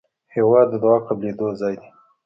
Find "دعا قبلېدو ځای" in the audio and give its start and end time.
0.83-1.75